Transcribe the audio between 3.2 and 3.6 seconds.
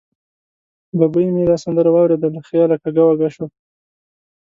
شوه.